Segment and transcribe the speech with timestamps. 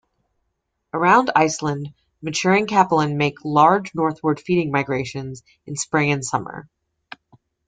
[0.95, 1.93] Around Iceland
[2.23, 6.67] maturing capelin make large northward feeding migrations in spring and summer.